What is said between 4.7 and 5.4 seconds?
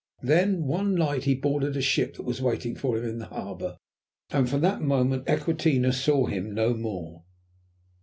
moment